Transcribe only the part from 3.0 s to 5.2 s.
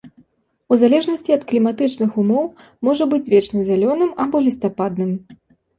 быць вечназялёным або лістападным.